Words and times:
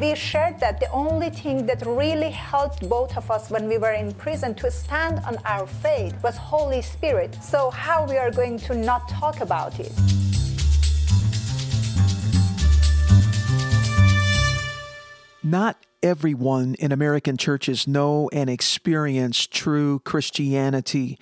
We 0.00 0.14
shared 0.14 0.60
that 0.60 0.78
the 0.78 0.88
only 0.92 1.28
thing 1.28 1.66
that 1.66 1.84
really 1.84 2.30
helped 2.30 2.88
both 2.88 3.16
of 3.16 3.32
us 3.32 3.50
when 3.50 3.66
we 3.66 3.78
were 3.78 3.94
in 3.94 4.14
prison 4.14 4.54
to 4.54 4.70
stand 4.70 5.18
on 5.26 5.38
our 5.44 5.66
faith 5.66 6.14
was 6.22 6.36
Holy 6.36 6.82
Spirit. 6.82 7.36
So 7.42 7.70
how 7.70 8.06
we 8.06 8.16
are 8.16 8.30
going 8.30 8.60
to 8.60 8.76
not 8.76 9.08
talk 9.08 9.40
about 9.40 9.80
it? 9.80 9.90
Not 15.42 15.84
everyone 16.00 16.76
in 16.78 16.92
American 16.92 17.36
churches 17.36 17.88
know 17.88 18.30
and 18.32 18.48
experience 18.48 19.48
true 19.48 19.98
Christianity. 20.04 21.18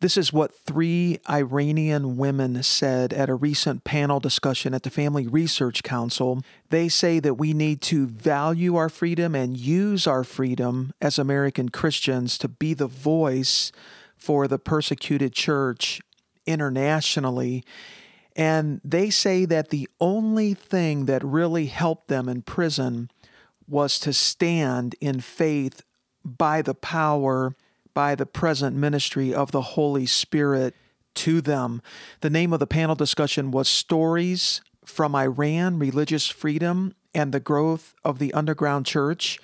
This 0.00 0.16
is 0.16 0.32
what 0.32 0.54
three 0.54 1.20
Iranian 1.28 2.16
women 2.16 2.62
said 2.62 3.12
at 3.12 3.28
a 3.28 3.34
recent 3.34 3.84
panel 3.84 4.18
discussion 4.18 4.72
at 4.72 4.82
the 4.82 4.88
Family 4.88 5.26
Research 5.26 5.82
Council. 5.82 6.42
They 6.70 6.88
say 6.88 7.20
that 7.20 7.34
we 7.34 7.52
need 7.52 7.82
to 7.82 8.06
value 8.06 8.76
our 8.76 8.88
freedom 8.88 9.34
and 9.34 9.58
use 9.58 10.06
our 10.06 10.24
freedom 10.24 10.94
as 11.02 11.18
American 11.18 11.68
Christians 11.68 12.38
to 12.38 12.48
be 12.48 12.72
the 12.72 12.86
voice 12.86 13.72
for 14.16 14.48
the 14.48 14.58
persecuted 14.58 15.34
church 15.34 16.00
internationally. 16.46 17.62
And 18.34 18.80
they 18.82 19.10
say 19.10 19.44
that 19.44 19.68
the 19.68 19.86
only 20.00 20.54
thing 20.54 21.04
that 21.06 21.22
really 21.22 21.66
helped 21.66 22.08
them 22.08 22.26
in 22.26 22.40
prison 22.40 23.10
was 23.68 24.00
to 24.00 24.14
stand 24.14 24.94
in 24.98 25.20
faith 25.20 25.82
by 26.24 26.62
the 26.62 26.74
power 26.74 27.54
by 27.94 28.14
the 28.14 28.26
present 28.26 28.76
ministry 28.76 29.34
of 29.34 29.52
the 29.52 29.62
Holy 29.62 30.06
Spirit 30.06 30.74
to 31.14 31.40
them. 31.40 31.82
The 32.20 32.30
name 32.30 32.52
of 32.52 32.60
the 32.60 32.66
panel 32.66 32.94
discussion 32.94 33.50
was 33.50 33.68
Stories 33.68 34.60
from 34.84 35.14
Iran 35.14 35.78
Religious 35.78 36.26
Freedom 36.26 36.94
and 37.14 37.32
the 37.32 37.40
Growth 37.40 37.94
of 38.04 38.18
the 38.18 38.32
Underground 38.32 38.86
Church. 38.86 39.38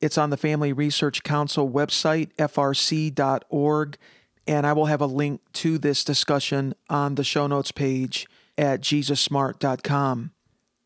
It's 0.00 0.18
on 0.18 0.30
the 0.30 0.36
Family 0.36 0.72
Research 0.72 1.22
Council 1.22 1.68
website, 1.68 2.32
frc.org, 2.36 3.98
and 4.46 4.66
I 4.66 4.72
will 4.72 4.86
have 4.86 5.00
a 5.00 5.06
link 5.06 5.40
to 5.54 5.78
this 5.78 6.04
discussion 6.04 6.74
on 6.88 7.16
the 7.16 7.24
show 7.24 7.46
notes 7.46 7.72
page 7.72 8.26
at 8.56 8.80
jesussmart.com. 8.80 10.32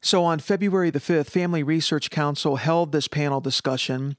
So 0.01 0.25
on 0.25 0.41
February 0.41 0.91
the 0.91 0.99
5th, 0.99 1.31
Family 1.31 1.63
Research 1.63 2.11
Council 2.11 2.57
held 2.57 2.91
this 2.91 3.07
panel 3.07 3.41
discussion 3.41 4.17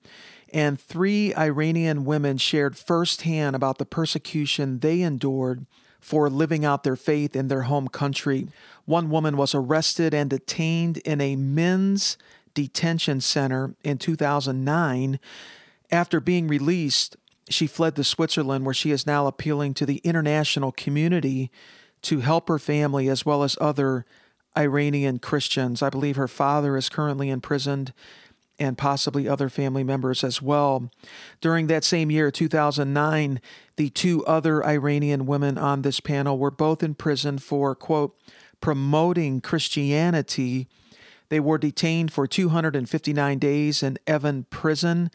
and 0.53 0.79
three 0.79 1.33
Iranian 1.35 2.05
women 2.05 2.37
shared 2.37 2.77
firsthand 2.77 3.55
about 3.55 3.79
the 3.79 3.85
persecution 3.85 4.79
they 4.79 5.01
endured 5.01 5.65
for 5.99 6.29
living 6.29 6.63
out 6.63 6.83
their 6.83 6.95
faith 6.95 7.35
in 7.35 7.47
their 7.47 7.63
home 7.63 7.87
country. 7.87 8.47
One 8.85 9.09
woman 9.09 9.35
was 9.35 9.55
arrested 9.55 10.13
and 10.13 10.29
detained 10.29 10.97
in 10.97 11.19
a 11.19 11.35
men's 11.35 12.17
detention 12.53 13.19
center 13.21 13.73
in 13.83 13.97
2009. 13.97 15.19
After 15.91 16.19
being 16.19 16.47
released, 16.47 17.17
she 17.49 17.67
fled 17.67 17.95
to 17.95 18.03
Switzerland, 18.03 18.65
where 18.65 18.73
she 18.73 18.91
is 18.91 19.07
now 19.07 19.27
appealing 19.27 19.73
to 19.75 19.85
the 19.85 20.01
international 20.03 20.71
community 20.71 21.49
to 22.03 22.19
help 22.19 22.47
her 22.49 22.59
family 22.59 23.07
as 23.07 23.25
well 23.25 23.43
as 23.43 23.57
other 23.59 24.05
Iranian 24.57 25.19
Christians. 25.19 25.81
I 25.81 25.89
believe 25.89 26.15
her 26.15 26.27
father 26.27 26.77
is 26.77 26.89
currently 26.89 27.29
imprisoned 27.29 27.93
and 28.59 28.77
possibly 28.77 29.27
other 29.27 29.49
family 29.49 29.83
members 29.83 30.23
as 30.23 30.41
well. 30.41 30.91
During 31.41 31.67
that 31.67 31.83
same 31.83 32.11
year, 32.11 32.31
2009, 32.31 33.41
the 33.75 33.89
two 33.89 34.25
other 34.25 34.63
Iranian 34.65 35.25
women 35.25 35.57
on 35.57 35.81
this 35.81 35.99
panel 35.99 36.37
were 36.37 36.51
both 36.51 36.83
in 36.83 36.95
prison 36.95 37.39
for, 37.39 37.75
quote, 37.75 38.15
promoting 38.61 39.41
Christianity. 39.41 40.67
They 41.29 41.39
were 41.39 41.57
detained 41.57 42.13
for 42.13 42.27
259 42.27 43.39
days 43.39 43.83
in 43.83 43.97
Evin 44.05 44.49
prison 44.49 45.09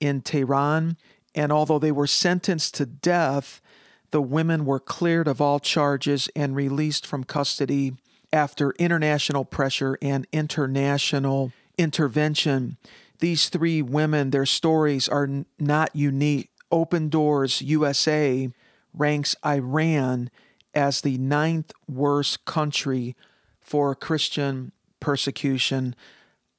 in 0.00 0.20
Tehran. 0.20 0.96
And 1.34 1.50
although 1.50 1.78
they 1.78 1.92
were 1.92 2.06
sentenced 2.06 2.74
to 2.74 2.86
death, 2.86 3.62
the 4.10 4.22
women 4.22 4.66
were 4.66 4.78
cleared 4.78 5.26
of 5.26 5.40
all 5.40 5.58
charges 5.58 6.28
and 6.36 6.54
released 6.54 7.06
from 7.06 7.24
custody 7.24 7.94
after 8.32 8.72
international 8.72 9.44
pressure 9.44 9.98
and 10.00 10.26
international 10.32 11.52
intervention. 11.78 12.76
These 13.20 13.48
three 13.48 13.82
women, 13.82 14.30
their 14.30 14.46
stories 14.46 15.08
are 15.08 15.28
not 15.58 15.94
unique. 15.94 16.50
Open 16.70 17.08
Doors 17.08 17.60
USA 17.60 18.50
ranks 18.94 19.36
Iran 19.44 20.30
as 20.74 21.00
the 21.00 21.18
ninth 21.18 21.72
worst 21.88 22.44
country 22.44 23.14
for 23.60 23.94
Christian 23.94 24.72
persecution. 25.00 25.94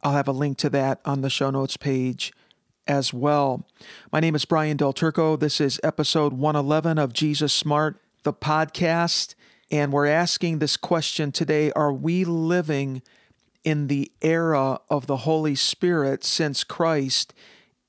I'll 0.03 0.13
have 0.13 0.27
a 0.27 0.33
link 0.33 0.57
to 0.59 0.69
that 0.69 1.01
on 1.05 1.21
the 1.21 1.29
show 1.29 1.49
notes 1.49 1.77
page 1.77 2.31
as 2.87 3.13
well. 3.13 3.65
My 4.11 4.19
name 4.19 4.35
is 4.35 4.45
Brian 4.45 4.77
Del 4.77 4.93
Turco. 4.93 5.35
This 5.35 5.61
is 5.61 5.79
episode 5.83 6.33
111 6.33 6.97
of 6.97 7.13
Jesus 7.13 7.53
Smart, 7.53 7.97
the 8.23 8.33
podcast. 8.33 9.35
And 9.71 9.91
we're 9.91 10.07
asking 10.07 10.59
this 10.59 10.77
question 10.77 11.31
today 11.31 11.71
Are 11.71 11.93
we 11.93 12.25
living 12.25 13.01
in 13.63 13.87
the 13.87 14.11
era 14.21 14.79
of 14.89 15.07
the 15.07 15.17
Holy 15.17 15.55
Spirit 15.55 16.23
since 16.23 16.63
Christ, 16.63 17.33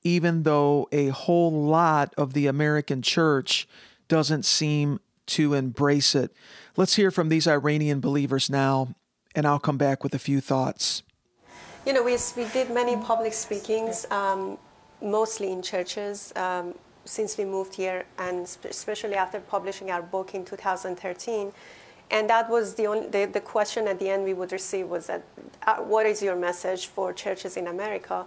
even 0.03 0.43
though 0.43 0.89
a 0.93 1.09
whole 1.09 1.53
lot 1.53 2.15
of 2.17 2.33
the 2.33 2.47
American 2.47 3.03
church 3.03 3.69
doesn't 4.09 4.45
seem 4.45 5.01
to 5.27 5.55
embrace 5.55 6.15
it. 6.15 6.33
Let's 6.77 6.97
hear 6.97 7.11
from 7.11 7.29
these 7.29 7.47
Iranian 7.49 8.01
believers 8.01 8.51
now, 8.51 8.95
and 9.35 9.47
I'll 9.47 9.59
come 9.59 9.79
back 9.79 10.05
with 10.05 10.15
a 10.15 10.19
few 10.19 10.41
thoughts. 10.41 11.03
You 11.87 11.93
know, 11.93 12.03
we, 12.03 12.17
we 12.37 12.45
did 12.51 12.71
many 12.71 12.97
public 12.97 13.33
speakings, 13.33 14.07
um, 14.11 14.59
mostly 15.03 15.53
in 15.53 15.63
churches. 15.63 16.33
Um, 16.37 16.75
since 17.05 17.37
we 17.37 17.45
moved 17.45 17.75
here, 17.75 18.05
and 18.19 18.47
especially 18.65 19.15
after 19.15 19.41
publishing 19.41 19.91
our 19.91 20.03
book 20.03 20.35
in 20.35 20.45
2013, 20.45 21.53
and 22.11 22.31
that 22.31 22.49
was 22.51 22.75
the 22.75 22.87
only 22.87 23.09
the, 23.09 23.27
the 23.27 23.41
question 23.41 23.89
at 23.89 23.99
the 23.99 24.09
end 24.09 24.25
we 24.25 24.35
would 24.35 24.53
receive 24.53 24.89
was 24.89 25.07
that 25.07 25.23
what 25.87 26.07
is 26.07 26.23
your 26.23 26.37
message 26.37 26.87
for 26.87 27.13
churches 27.13 27.57
in 27.57 27.67
america 27.67 28.25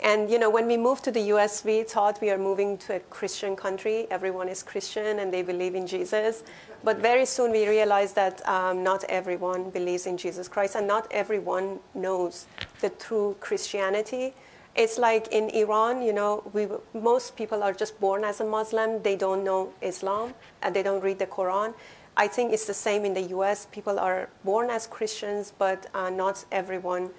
and 0.00 0.30
you 0.30 0.38
know 0.38 0.50
when 0.50 0.66
we 0.66 0.76
moved 0.76 1.02
to 1.04 1.10
the 1.10 1.20
us 1.20 1.64
we 1.64 1.82
thought 1.82 2.20
we 2.20 2.30
are 2.30 2.38
moving 2.38 2.76
to 2.76 2.96
a 2.96 3.00
christian 3.00 3.56
country 3.56 4.06
everyone 4.10 4.48
is 4.48 4.62
christian 4.62 5.18
and 5.20 5.32
they 5.32 5.42
believe 5.42 5.74
in 5.74 5.86
jesus 5.86 6.44
but 6.84 6.98
very 6.98 7.24
soon 7.24 7.50
we 7.50 7.66
realized 7.66 8.14
that 8.14 8.46
um, 8.46 8.82
not 8.82 9.04
everyone 9.04 9.70
believes 9.70 10.06
in 10.06 10.16
jesus 10.16 10.48
christ 10.48 10.76
and 10.76 10.86
not 10.86 11.06
everyone 11.10 11.78
knows 11.94 12.46
the 12.80 12.90
true 12.90 13.34
christianity 13.40 14.34
it's 14.76 14.98
like 14.98 15.28
in 15.28 15.48
Iran, 15.50 16.02
you 16.02 16.12
know, 16.12 16.42
we, 16.52 16.68
most 16.92 17.34
people 17.34 17.62
are 17.62 17.72
just 17.72 17.98
born 17.98 18.24
as 18.24 18.40
a 18.42 18.44
Muslim. 18.44 19.02
They 19.02 19.16
don't 19.16 19.42
know 19.42 19.72
Islam 19.80 20.34
and 20.62 20.76
they 20.76 20.82
don't 20.82 21.02
read 21.02 21.18
the 21.18 21.26
Quran. 21.26 21.72
I 22.16 22.28
think 22.28 22.52
it's 22.52 22.66
the 22.66 22.74
same 22.74 23.04
in 23.04 23.12
the 23.12 23.22
US. 23.36 23.66
People 23.66 23.98
are 23.98 24.28
born 24.44 24.70
as 24.70 24.86
Christians, 24.86 25.52
but 25.58 25.86
uh, 25.94 26.08
not 26.10 26.44
everyone 26.50 27.10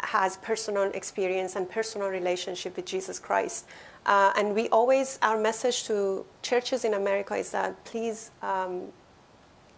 has 0.00 0.36
personal 0.38 0.90
experience 0.94 1.56
and 1.56 1.68
personal 1.70 2.08
relationship 2.08 2.76
with 2.76 2.84
Jesus 2.84 3.18
Christ. 3.18 3.66
Uh, 4.04 4.32
and 4.36 4.54
we 4.54 4.68
always, 4.68 5.18
our 5.22 5.38
message 5.38 5.84
to 5.84 6.26
churches 6.42 6.84
in 6.84 6.94
America 6.94 7.34
is 7.34 7.52
that 7.52 7.82
please 7.84 8.30
um, 8.42 8.88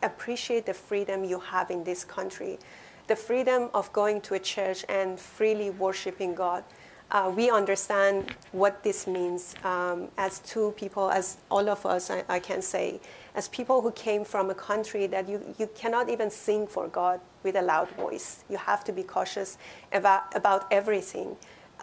appreciate 0.02 0.66
the 0.66 0.74
freedom 0.74 1.24
you 1.24 1.38
have 1.38 1.70
in 1.70 1.84
this 1.84 2.04
country, 2.04 2.58
the 3.06 3.16
freedom 3.16 3.68
of 3.74 3.92
going 3.92 4.20
to 4.22 4.34
a 4.34 4.38
church 4.38 4.84
and 4.88 5.20
freely 5.20 5.70
worshiping 5.70 6.34
God. 6.34 6.64
Uh, 7.10 7.30
we 7.34 7.50
understand 7.50 8.34
what 8.52 8.82
this 8.82 9.06
means 9.06 9.54
um, 9.62 10.08
as 10.16 10.40
two 10.40 10.72
people, 10.76 11.10
as 11.10 11.36
all 11.50 11.68
of 11.68 11.84
us, 11.84 12.10
I, 12.10 12.24
I 12.28 12.38
can 12.40 12.62
say 12.62 12.98
as 13.34 13.48
people 13.48 13.82
who 13.82 13.90
came 13.90 14.24
from 14.24 14.50
a 14.50 14.54
country 14.54 15.06
that 15.08 15.28
you, 15.28 15.40
you 15.58 15.68
cannot 15.74 16.08
even 16.08 16.30
sing 16.30 16.66
for 16.66 16.88
God 16.88 17.20
with 17.42 17.56
a 17.56 17.62
loud 17.62 17.88
voice. 17.90 18.44
You 18.48 18.56
have 18.56 18.84
to 18.84 18.92
be 18.92 19.02
cautious 19.02 19.58
about, 19.92 20.34
about 20.36 20.66
everything. 20.70 21.36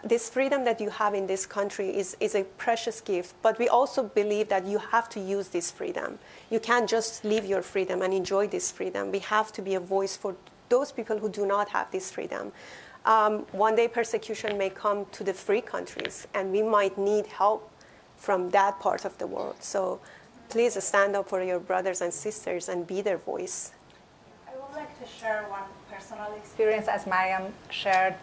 This 0.04 0.30
freedom 0.30 0.64
that 0.64 0.80
you 0.80 0.90
have 0.90 1.14
in 1.14 1.28
this 1.28 1.46
country 1.46 1.90
is, 1.90 2.16
is 2.20 2.34
a 2.34 2.44
precious 2.58 3.02
gift, 3.02 3.36
but 3.42 3.60
we 3.60 3.68
also 3.68 4.04
believe 4.04 4.48
that 4.48 4.66
you 4.66 4.78
have 4.78 5.10
to 5.10 5.20
use 5.20 5.50
this 5.50 5.70
freedom. 5.70 6.18
You 6.50 6.60
can't 6.60 6.90
just 6.90 7.24
leave 7.26 7.46
your 7.46 7.62
freedom 7.62 8.02
and 8.02 8.14
enjoy 8.14 8.48
this 8.48 8.72
freedom. 8.72 9.12
We 9.12 9.20
have 9.20 9.52
to 9.54 9.62
be 9.62 9.76
a 9.76 9.80
voice 9.80 10.16
for 10.16 10.36
those 10.70 10.92
people 10.92 11.20
who 11.20 11.30
do 11.30 11.46
not 11.46 11.70
have 11.70 11.92
this 11.92 12.10
freedom. 12.10 12.54
Um, 13.06 13.40
one 13.52 13.76
day 13.76 13.88
persecution 13.88 14.58
may 14.58 14.70
come 14.70 15.06
to 15.12 15.24
the 15.24 15.34
free 15.34 15.62
countries, 15.62 16.28
and 16.34 16.52
we 16.52 16.64
might 16.64 16.98
need 16.98 17.26
help 17.28 17.70
from 18.18 18.52
that 18.52 18.80
part 18.80 19.04
of 19.04 19.18
the 19.18 19.28
world. 19.28 19.56
So 19.60 20.00
please 20.52 20.84
stand 20.84 21.16
up 21.16 21.30
for 21.30 21.42
your 21.42 21.60
brothers 21.60 22.02
and 22.02 22.14
sisters 22.14 22.68
and 22.68 22.86
be 22.86 23.02
their 23.02 23.18
voice. 23.18 23.72
I 24.46 24.52
would 24.58 24.76
like 24.76 24.94
to 25.00 25.08
share 25.08 25.46
one 25.50 25.64
personal 25.90 26.34
experience 26.36 26.90
as 26.90 27.08
Mariam 27.08 27.54
shared. 27.70 28.16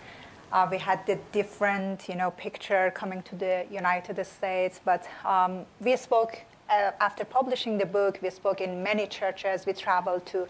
Uh, 0.52 0.68
we 0.70 0.76
had 0.76 1.04
the 1.06 1.18
different, 1.32 2.06
you 2.06 2.16
know, 2.16 2.30
picture 2.32 2.92
coming 2.94 3.22
to 3.22 3.34
the 3.34 3.64
United 3.70 4.22
States, 4.26 4.78
but 4.84 5.08
um, 5.24 5.64
we 5.80 5.96
spoke 5.96 6.42
uh, 6.68 6.90
after 7.00 7.24
publishing 7.24 7.78
the 7.78 7.86
book. 7.86 8.18
We 8.22 8.28
spoke 8.28 8.60
in 8.60 8.82
many 8.82 9.06
churches. 9.06 9.64
We 9.64 9.72
traveled 9.72 10.26
to 10.26 10.46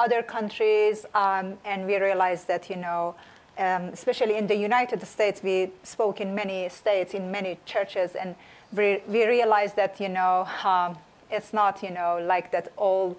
other 0.00 0.22
countries, 0.22 1.04
um, 1.14 1.58
and 1.66 1.86
we 1.86 1.96
realized 1.98 2.48
that, 2.48 2.70
you 2.70 2.76
know, 2.76 3.14
um, 3.58 3.82
especially 3.92 4.36
in 4.38 4.46
the 4.46 4.56
United 4.56 5.06
States, 5.06 5.42
we 5.42 5.72
spoke 5.82 6.22
in 6.22 6.34
many 6.34 6.70
states, 6.70 7.12
in 7.12 7.30
many 7.30 7.58
churches, 7.66 8.14
and 8.14 8.34
we, 8.72 9.02
we 9.08 9.26
realized 9.26 9.76
that, 9.76 10.00
you 10.00 10.08
know, 10.08 10.48
um, 10.64 10.96
it's 11.30 11.52
not, 11.52 11.82
you 11.82 11.90
know, 11.90 12.18
like 12.22 12.50
that 12.52 12.72
all 12.76 13.16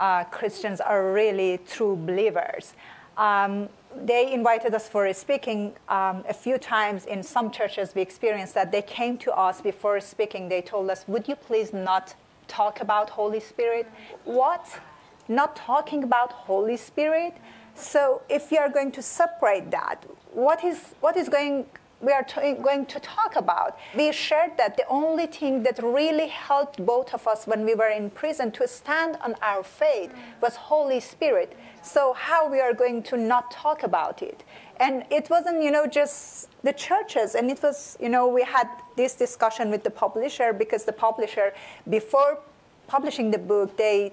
uh, 0.00 0.24
Christians 0.24 0.80
are 0.80 1.12
really 1.12 1.58
true 1.66 1.96
believers. 1.96 2.74
Um, 3.16 3.68
they 3.94 4.32
invited 4.32 4.74
us 4.74 4.88
for 4.88 5.10
speaking 5.14 5.72
um, 5.88 6.22
a 6.28 6.34
few 6.34 6.58
times 6.58 7.06
in 7.06 7.22
some 7.22 7.50
churches. 7.50 7.94
We 7.94 8.02
experienced 8.02 8.54
that 8.54 8.70
they 8.72 8.82
came 8.82 9.16
to 9.18 9.32
us 9.32 9.60
before 9.62 10.00
speaking. 10.00 10.48
They 10.48 10.60
told 10.60 10.90
us, 10.90 11.08
"Would 11.08 11.28
you 11.28 11.36
please 11.36 11.72
not 11.72 12.14
talk 12.46 12.80
about 12.80 13.10
Holy 13.10 13.40
Spirit?" 13.40 13.86
What? 14.24 14.80
Not 15.28 15.56
talking 15.56 16.04
about 16.04 16.32
Holy 16.32 16.76
Spirit? 16.76 17.34
So 17.74 18.22
if 18.28 18.52
you 18.52 18.58
are 18.58 18.68
going 18.68 18.92
to 18.92 19.02
separate 19.02 19.70
that, 19.70 20.04
what 20.32 20.62
is 20.62 20.94
what 21.00 21.16
is 21.16 21.28
going 21.28 21.66
we 22.00 22.12
are 22.12 22.22
t- 22.22 22.52
going 22.54 22.86
to 22.86 23.00
talk 23.00 23.36
about. 23.36 23.78
We 23.94 24.12
shared 24.12 24.58
that 24.58 24.76
the 24.76 24.86
only 24.88 25.26
thing 25.26 25.62
that 25.62 25.78
really 25.82 26.28
helped 26.28 26.84
both 26.84 27.14
of 27.14 27.26
us 27.26 27.46
when 27.46 27.64
we 27.64 27.74
were 27.74 27.88
in 27.88 28.10
prison 28.10 28.50
to 28.52 28.68
stand 28.68 29.16
on 29.22 29.34
our 29.40 29.62
faith 29.62 30.12
was 30.42 30.56
Holy 30.56 31.00
Spirit. 31.00 31.56
So 31.82 32.12
how 32.12 32.50
we 32.50 32.60
are 32.60 32.74
going 32.74 33.02
to 33.04 33.16
not 33.16 33.50
talk 33.50 33.82
about 33.82 34.22
it? 34.22 34.44
And 34.78 35.04
it 35.10 35.30
wasn't, 35.30 35.62
you 35.62 35.70
know, 35.70 35.86
just 35.86 36.50
the 36.62 36.72
churches. 36.72 37.34
And 37.34 37.50
it 37.50 37.62
was, 37.62 37.96
you 37.98 38.10
know, 38.10 38.26
we 38.28 38.42
had 38.42 38.68
this 38.96 39.14
discussion 39.14 39.70
with 39.70 39.82
the 39.82 39.90
publisher 39.90 40.52
because 40.52 40.84
the 40.84 40.92
publisher, 40.92 41.54
before 41.88 42.38
publishing 42.86 43.30
the 43.30 43.38
book, 43.38 43.76
they 43.76 44.12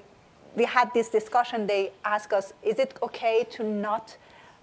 we 0.56 0.66
had 0.66 0.94
this 0.94 1.10
discussion. 1.10 1.68
They 1.68 1.92
asked 2.06 2.32
us, 2.32 2.54
is 2.62 2.80
it 2.80 2.94
okay 3.02 3.44
to 3.52 3.64
not 3.64 4.16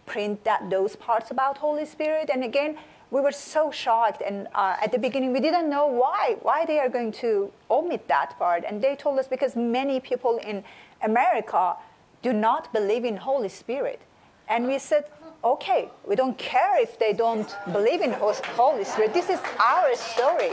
print 0.07 0.45
that 0.45 0.71
those 0.71 0.97
parts 0.97 1.31
about 1.31 1.59
Holy 1.59 1.85
Spirit? 1.85 2.31
And 2.33 2.45
again, 2.45 2.79
we 3.11 3.21
were 3.21 3.33
so 3.33 3.71
shocked 3.71 4.23
and 4.25 4.47
uh, 4.55 4.77
at 4.83 4.93
the 4.93 4.99
beginning 4.99 5.33
we 5.33 5.41
didn't 5.41 5.69
know 5.69 5.87
why 5.87 6.37
why 6.43 6.65
they 6.65 6.79
are 6.79 6.89
going 6.89 7.13
to 7.13 7.51
omit 7.71 8.07
that 8.09 8.39
part. 8.39 8.65
And 8.67 8.83
they 8.83 8.95
told 8.97 9.19
us 9.19 9.27
because 9.27 9.57
many 9.57 10.01
people 10.01 10.39
in 10.39 10.63
america 11.03 11.77
do 12.23 12.33
not 12.33 12.73
believe 12.73 13.05
in 13.05 13.17
holy 13.17 13.49
spirit. 13.49 14.01
And 14.49 14.67
we 14.67 14.79
said 14.79 15.05
okay 15.43 15.91
we 16.07 16.15
don't 16.15 16.39
care 16.39 16.81
if 16.81 16.99
they 16.99 17.13
don't 17.13 17.57
believe 17.73 18.01
in 18.01 18.13
holy 18.13 18.85
spirit. 18.85 19.13
This 19.13 19.29
is 19.29 19.41
our 19.59 19.95
story. 19.95 20.53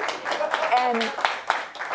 And 0.77 1.03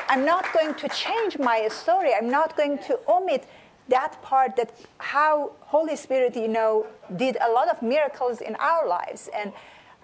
i'm 0.09 0.25
not 0.25 0.53
going 0.53 0.75
to 0.75 0.89
change 0.89 1.39
my 1.39 1.69
story. 1.69 2.13
I'm 2.15 2.31
not 2.31 2.57
going 2.57 2.79
to 2.89 2.99
omit 3.09 3.47
that 3.89 4.23
part 4.23 4.57
that 4.57 4.73
how 4.99 5.53
holy 5.61 5.97
spirit 5.97 6.37
you 6.37 6.49
know 6.49 6.87
did 7.17 7.37
a 7.41 7.51
lot 7.51 7.69
of 7.69 7.83
miracles 7.83 8.41
in 8.41 8.55
our 8.57 8.87
lives. 8.87 9.29
And 9.35 9.53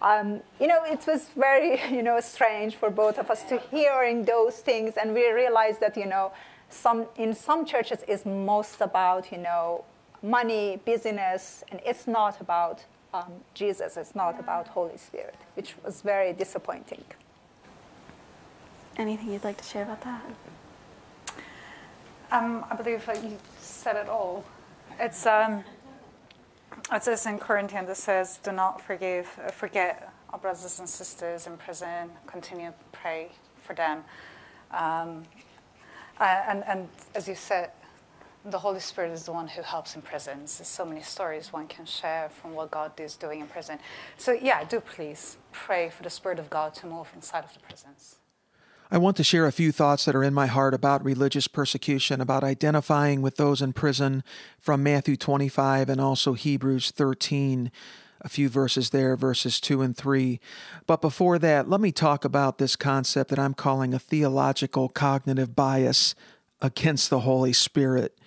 um, 0.00 0.40
you 0.60 0.66
know, 0.66 0.82
it 0.84 1.04
was 1.06 1.28
very, 1.36 1.80
you 1.90 2.02
know, 2.02 2.20
strange 2.20 2.76
for 2.76 2.90
both 2.90 3.18
of 3.18 3.30
us 3.30 3.42
to 3.44 3.58
hearing 3.70 4.24
those 4.24 4.58
things, 4.58 4.94
and 4.96 5.14
we 5.14 5.30
realized 5.30 5.80
that, 5.80 5.96
you 5.96 6.06
know, 6.06 6.32
some 6.70 7.06
in 7.16 7.34
some 7.34 7.64
churches 7.64 8.02
is 8.06 8.26
most 8.26 8.80
about, 8.80 9.32
you 9.32 9.38
know, 9.38 9.84
money, 10.22 10.80
business, 10.84 11.64
and 11.70 11.80
it's 11.84 12.06
not 12.06 12.40
about 12.40 12.84
um, 13.14 13.32
Jesus. 13.54 13.96
It's 13.96 14.14
not 14.14 14.38
about 14.38 14.68
Holy 14.68 14.98
Spirit, 14.98 15.36
which 15.54 15.74
was 15.84 16.02
very 16.02 16.32
disappointing. 16.32 17.04
Anything 18.98 19.32
you'd 19.32 19.44
like 19.44 19.56
to 19.56 19.64
share 19.64 19.84
about 19.84 20.02
that? 20.02 20.22
Um, 22.30 22.64
I 22.70 22.74
believe 22.74 23.08
you 23.22 23.38
said 23.58 23.96
it 23.96 24.08
all. 24.08 24.44
It's. 25.00 25.26
It 26.90 27.04
says 27.04 27.26
in 27.26 27.38
Corinthians, 27.38 27.90
it 27.90 27.96
says, 27.98 28.38
do 28.42 28.50
not 28.50 28.80
forgive, 28.80 29.28
uh, 29.44 29.50
forget 29.50 30.10
our 30.30 30.38
brothers 30.38 30.78
and 30.78 30.88
sisters 30.88 31.46
in 31.46 31.58
prison, 31.58 32.10
continue 32.26 32.68
to 32.68 32.74
pray 32.92 33.30
for 33.62 33.74
them. 33.74 34.04
Um, 34.70 35.24
and, 36.18 36.64
and 36.66 36.88
as 37.14 37.28
you 37.28 37.34
said, 37.34 37.72
the 38.44 38.58
Holy 38.58 38.80
Spirit 38.80 39.12
is 39.12 39.24
the 39.24 39.32
one 39.32 39.48
who 39.48 39.60
helps 39.60 39.96
in 39.96 40.02
prisons. 40.02 40.58
There's 40.58 40.68
so 40.68 40.84
many 40.86 41.02
stories 41.02 41.52
one 41.52 41.66
can 41.66 41.84
share 41.84 42.30
from 42.30 42.54
what 42.54 42.70
God 42.70 42.98
is 42.98 43.16
doing 43.16 43.40
in 43.40 43.46
prison. 43.46 43.78
So, 44.16 44.32
yeah, 44.32 44.64
do 44.64 44.80
please 44.80 45.36
pray 45.52 45.90
for 45.90 46.02
the 46.02 46.10
Spirit 46.10 46.38
of 46.38 46.48
God 46.48 46.74
to 46.76 46.86
move 46.86 47.10
inside 47.14 47.44
of 47.44 47.52
the 47.52 47.60
prisons. 47.60 48.16
I 48.90 48.96
want 48.96 49.18
to 49.18 49.24
share 49.24 49.46
a 49.46 49.52
few 49.52 49.70
thoughts 49.70 50.06
that 50.06 50.16
are 50.16 50.24
in 50.24 50.32
my 50.32 50.46
heart 50.46 50.72
about 50.72 51.04
religious 51.04 51.46
persecution, 51.46 52.22
about 52.22 52.42
identifying 52.42 53.20
with 53.20 53.36
those 53.36 53.60
in 53.60 53.74
prison 53.74 54.24
from 54.58 54.82
Matthew 54.82 55.14
25 55.14 55.90
and 55.90 56.00
also 56.00 56.32
Hebrews 56.32 56.90
13, 56.92 57.70
a 58.22 58.28
few 58.30 58.48
verses 58.48 58.88
there, 58.88 59.14
verses 59.14 59.60
2 59.60 59.82
and 59.82 59.94
3. 59.94 60.40
But 60.86 61.02
before 61.02 61.38
that, 61.38 61.68
let 61.68 61.82
me 61.82 61.92
talk 61.92 62.24
about 62.24 62.56
this 62.56 62.76
concept 62.76 63.28
that 63.28 63.38
I'm 63.38 63.52
calling 63.52 63.92
a 63.92 63.98
theological 63.98 64.88
cognitive 64.88 65.54
bias 65.54 66.14
against 66.62 67.10
the 67.10 67.20
Holy 67.20 67.52
Spirit. 67.52 68.18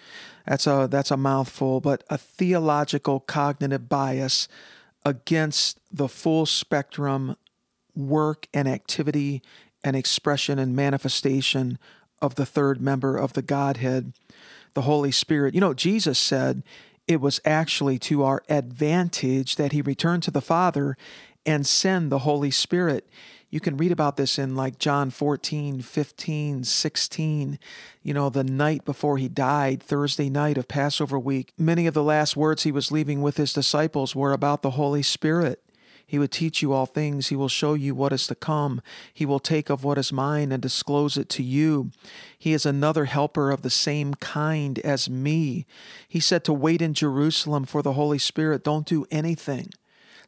That's 0.45 0.67
a 0.67 0.87
that's 0.89 1.11
a 1.11 1.17
mouthful, 1.17 1.81
but 1.81 2.03
a 2.07 2.19
theological 2.19 3.19
cognitive 3.19 3.89
bias 3.89 4.47
against 5.03 5.79
the 5.91 6.07
full 6.07 6.45
spectrum 6.45 7.35
work 7.95 8.47
and 8.53 8.67
activity 8.67 9.41
and 9.83 9.95
expression 9.95 10.59
and 10.59 10.75
manifestation 10.75 11.77
of 12.21 12.35
the 12.35 12.45
third 12.45 12.81
member 12.81 13.17
of 13.17 13.33
the 13.33 13.41
Godhead, 13.41 14.13
the 14.73 14.83
Holy 14.83 15.11
Spirit. 15.11 15.53
You 15.55 15.61
know, 15.61 15.73
Jesus 15.73 16.19
said 16.19 16.63
it 17.07 17.19
was 17.19 17.41
actually 17.43 17.97
to 17.99 18.23
our 18.23 18.43
advantage 18.47 19.55
that 19.55 19.71
he 19.71 19.81
returned 19.81 20.23
to 20.23 20.31
the 20.31 20.41
Father 20.41 20.95
and 21.45 21.65
send 21.65 22.11
the 22.11 22.19
Holy 22.19 22.51
Spirit. 22.51 23.07
You 23.49 23.59
can 23.59 23.75
read 23.75 23.91
about 23.91 24.15
this 24.15 24.39
in 24.39 24.55
like 24.55 24.79
John 24.79 25.09
14, 25.09 25.81
15, 25.81 26.63
16, 26.63 27.59
you 28.01 28.13
know, 28.13 28.29
the 28.29 28.45
night 28.45 28.85
before 28.85 29.17
he 29.17 29.27
died, 29.27 29.83
Thursday 29.83 30.29
night 30.29 30.57
of 30.57 30.69
Passover 30.69 31.19
week. 31.19 31.51
Many 31.57 31.85
of 31.85 31.93
the 31.93 32.03
last 32.03 32.37
words 32.37 32.63
he 32.63 32.71
was 32.71 32.93
leaving 32.93 33.21
with 33.21 33.35
his 33.35 33.51
disciples 33.51 34.15
were 34.15 34.31
about 34.31 34.61
the 34.61 34.71
Holy 34.71 35.03
Spirit. 35.03 35.61
He 36.11 36.19
would 36.19 36.33
teach 36.33 36.61
you 36.61 36.73
all 36.73 36.87
things. 36.87 37.29
He 37.29 37.37
will 37.37 37.47
show 37.47 37.73
you 37.73 37.95
what 37.95 38.11
is 38.11 38.27
to 38.27 38.35
come. 38.35 38.81
He 39.13 39.25
will 39.25 39.39
take 39.39 39.69
of 39.69 39.85
what 39.85 39.97
is 39.97 40.11
mine 40.11 40.51
and 40.51 40.61
disclose 40.61 41.15
it 41.15 41.29
to 41.29 41.41
you. 41.41 41.91
He 42.37 42.51
is 42.51 42.65
another 42.65 43.05
helper 43.05 43.49
of 43.49 43.61
the 43.61 43.69
same 43.69 44.15
kind 44.15 44.77
as 44.79 45.09
me. 45.09 45.65
He 46.09 46.19
said 46.19 46.43
to 46.43 46.51
wait 46.51 46.81
in 46.81 46.93
Jerusalem 46.93 47.63
for 47.63 47.81
the 47.81 47.93
Holy 47.93 48.17
Spirit. 48.17 48.61
Don't 48.61 48.85
do 48.85 49.05
anything. 49.09 49.69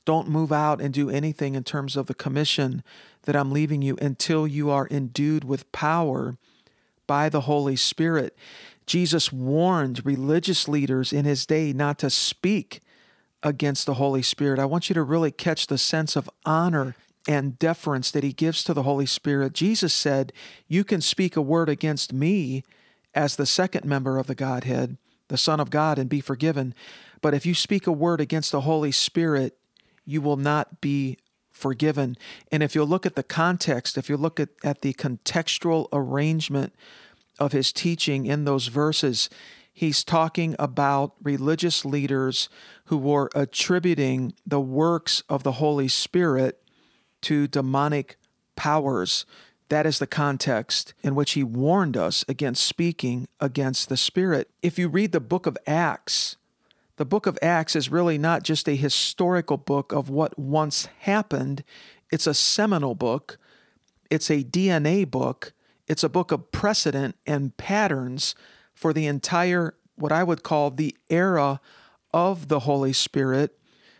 Don't 0.05 0.29
move 0.29 0.53
out 0.53 0.79
and 0.79 0.93
do 0.93 1.09
anything 1.09 1.53
in 1.53 1.65
terms 1.65 1.97
of 1.97 2.07
the 2.07 2.13
commission 2.13 2.81
that 3.23 3.35
I'm 3.35 3.51
leaving 3.51 3.81
you 3.81 3.97
until 4.01 4.47
you 4.47 4.69
are 4.69 4.87
endued 4.89 5.43
with 5.43 5.69
power 5.73 6.37
by 7.07 7.27
the 7.27 7.41
Holy 7.41 7.75
Spirit. 7.75 8.37
Jesus 8.85 9.33
warned 9.33 10.05
religious 10.05 10.69
leaders 10.69 11.11
in 11.11 11.25
his 11.25 11.45
day 11.45 11.73
not 11.73 11.99
to 11.99 12.09
speak 12.09 12.79
against 13.43 13.85
the 13.85 13.95
Holy 13.95 14.21
Spirit. 14.21 14.59
I 14.59 14.65
want 14.65 14.89
you 14.89 14.93
to 14.95 15.03
really 15.03 15.31
catch 15.31 15.67
the 15.67 15.77
sense 15.77 16.15
of 16.15 16.29
honor 16.45 16.95
and 17.27 17.59
deference 17.59 18.09
that 18.11 18.23
he 18.23 18.33
gives 18.33 18.63
to 18.63 18.73
the 18.73 18.83
Holy 18.83 19.05
Spirit. 19.05 19.53
Jesus 19.53 19.93
said, 19.93 20.33
You 20.67 20.83
can 20.83 21.01
speak 21.01 21.35
a 21.35 21.41
word 21.41 21.69
against 21.69 22.13
me 22.13 22.63
as 23.13 23.35
the 23.35 23.45
second 23.45 23.85
member 23.85 24.17
of 24.17 24.27
the 24.27 24.35
Godhead, 24.35 24.97
the 25.27 25.37
Son 25.37 25.59
of 25.59 25.69
God, 25.69 25.99
and 25.99 26.09
be 26.09 26.21
forgiven. 26.21 26.73
But 27.21 27.33
if 27.33 27.45
you 27.45 27.53
speak 27.53 27.85
a 27.85 27.91
word 27.91 28.19
against 28.19 28.51
the 28.51 28.61
Holy 28.61 28.91
Spirit, 28.91 29.57
you 30.05 30.21
will 30.21 30.37
not 30.37 30.81
be 30.81 31.17
forgiven. 31.51 32.17
And 32.51 32.63
if 32.63 32.75
you 32.75 32.83
look 32.83 33.05
at 33.05 33.15
the 33.15 33.23
context, 33.23 33.97
if 33.97 34.09
you 34.09 34.17
look 34.17 34.39
at, 34.39 34.49
at 34.63 34.81
the 34.81 34.93
contextual 34.93 35.87
arrangement 35.93 36.73
of 37.39 37.51
his 37.51 37.71
teaching 37.71 38.25
in 38.25 38.45
those 38.45 38.67
verses, 38.67 39.29
he's 39.73 40.03
talking 40.03 40.55
about 40.59 41.13
religious 41.21 41.83
leaders 41.83 42.47
who 42.85 42.97
were 42.97 43.29
attributing 43.33 44.33
the 44.45 44.61
works 44.61 45.23
of 45.27 45.43
the 45.43 45.53
Holy 45.53 45.87
Spirit 45.87 46.61
to 47.21 47.47
demonic 47.47 48.17
powers. 48.55 49.25
That 49.69 49.87
is 49.87 49.97
the 49.97 50.07
context 50.07 50.93
in 51.01 51.15
which 51.15 51.31
he 51.31 51.43
warned 51.43 51.97
us 51.97 52.23
against 52.29 52.63
speaking 52.63 53.27
against 53.39 53.89
the 53.89 53.97
Spirit. 53.97 54.51
If 54.61 54.77
you 54.77 54.87
read 54.87 55.11
the 55.11 55.19
book 55.19 55.47
of 55.47 55.57
Acts, 55.65 56.37
the 56.97 57.05
book 57.05 57.25
of 57.25 57.39
Acts 57.41 57.75
is 57.75 57.89
really 57.89 58.19
not 58.19 58.43
just 58.43 58.69
a 58.69 58.75
historical 58.75 59.57
book 59.57 59.91
of 59.91 60.09
what 60.09 60.37
once 60.37 60.87
happened, 60.99 61.63
it's 62.11 62.27
a 62.27 62.35
seminal 62.35 62.93
book, 62.93 63.39
it's 64.11 64.29
a 64.29 64.43
DNA 64.43 65.09
book, 65.09 65.53
it's 65.87 66.03
a 66.03 66.09
book 66.09 66.31
of 66.31 66.51
precedent 66.51 67.15
and 67.25 67.57
patterns 67.57 68.35
for 68.73 68.93
the 68.93 69.05
entire, 69.05 69.75
what 69.95 70.11
I 70.11 70.23
would 70.23 70.43
call 70.43 70.71
the 70.71 70.95
era 71.09 71.59
of 72.13 72.47
the 72.47 72.61
Holy 72.61 72.93
Spirit, 72.93 73.57